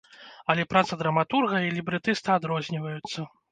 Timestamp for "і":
1.67-1.71